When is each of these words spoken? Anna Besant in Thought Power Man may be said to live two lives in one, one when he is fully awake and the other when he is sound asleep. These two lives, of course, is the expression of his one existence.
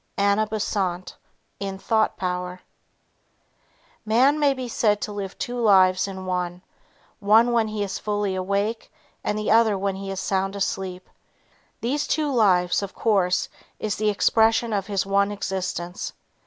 Anna 0.17 0.47
Besant 0.47 1.15
in 1.59 1.77
Thought 1.77 2.17
Power 2.17 2.61
Man 4.03 4.39
may 4.39 4.51
be 4.55 4.67
said 4.67 4.99
to 5.01 5.11
live 5.11 5.37
two 5.37 5.59
lives 5.59 6.07
in 6.07 6.25
one, 6.25 6.63
one 7.19 7.51
when 7.51 7.67
he 7.67 7.83
is 7.83 7.99
fully 7.99 8.33
awake 8.33 8.91
and 9.23 9.37
the 9.37 9.51
other 9.51 9.77
when 9.77 9.97
he 9.97 10.09
is 10.09 10.19
sound 10.19 10.55
asleep. 10.55 11.07
These 11.81 12.07
two 12.07 12.31
lives, 12.33 12.81
of 12.81 12.95
course, 12.95 13.47
is 13.77 13.97
the 13.97 14.09
expression 14.09 14.73
of 14.73 14.87
his 14.87 15.05
one 15.05 15.31
existence. 15.31 16.13